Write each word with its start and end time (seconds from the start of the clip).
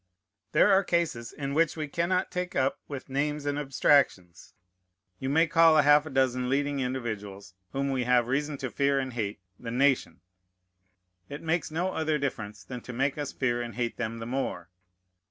There 0.53 0.71
are 0.73 0.83
cases 0.83 1.31
in 1.31 1.53
which 1.53 1.77
we 1.77 1.87
cannot 1.87 2.31
take 2.31 2.55
up 2.55 2.79
with 2.87 3.07
names 3.07 3.45
and 3.45 3.59
abstractions. 3.59 4.55
You 5.19 5.29
may 5.29 5.45
call 5.45 5.77
half 5.77 6.07
a 6.07 6.09
dozen 6.09 6.49
leading 6.49 6.79
individuals, 6.79 7.53
whom 7.71 7.91
we 7.91 8.05
have 8.05 8.25
reason 8.25 8.57
to 8.65 8.71
fear 8.71 8.97
and 8.97 9.13
hate, 9.13 9.39
the 9.59 9.69
nation. 9.69 10.21
It 11.29 11.43
makes 11.43 11.69
no 11.69 11.93
other 11.93 12.17
difference 12.17 12.63
than 12.63 12.81
to 12.81 12.91
make 12.93 13.15
us 13.19 13.31
fear 13.31 13.61
and 13.61 13.75
hate 13.75 13.97
them 13.97 14.17
the 14.17 14.25
more. 14.25 14.69